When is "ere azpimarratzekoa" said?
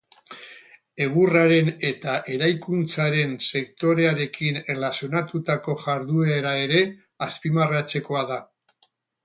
6.67-8.29